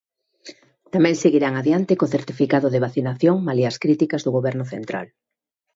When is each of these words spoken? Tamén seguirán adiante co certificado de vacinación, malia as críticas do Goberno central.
Tamén 0.93 1.15
seguirán 1.23 1.53
adiante 1.57 1.93
co 1.99 2.11
certificado 2.15 2.67
de 2.73 2.83
vacinación, 2.85 3.35
malia 3.47 3.67
as 3.71 3.79
críticas 3.83 4.21
do 4.23 4.35
Goberno 4.37 4.65
central. 4.73 5.07